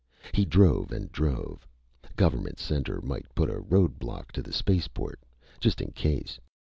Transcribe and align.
He 0.33 0.45
drove. 0.45 0.91
And 0.91 1.11
drove. 1.11 1.67
Government 2.15 2.57
Center 2.57 3.01
might 3.01 3.35
put 3.35 3.51
a 3.51 3.59
road 3.59 3.99
block 3.99 4.31
to 4.31 4.41
the 4.41 4.51
spaceport, 4.51 5.19
just 5.59 5.79
in 5.79 5.91
case. 5.91 6.39